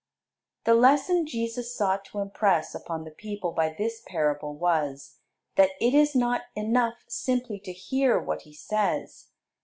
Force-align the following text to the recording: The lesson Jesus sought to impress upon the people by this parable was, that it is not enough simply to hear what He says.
The 0.63 0.73
lesson 0.73 1.27
Jesus 1.27 1.75
sought 1.77 2.05
to 2.05 2.17
impress 2.17 2.73
upon 2.73 3.03
the 3.03 3.11
people 3.11 3.51
by 3.51 3.69
this 3.71 4.01
parable 4.07 4.55
was, 4.55 5.19
that 5.57 5.73
it 5.79 5.93
is 5.93 6.15
not 6.15 6.41
enough 6.55 7.05
simply 7.07 7.59
to 7.59 7.71
hear 7.71 8.17
what 8.19 8.41
He 8.41 8.53
says. 8.55 9.27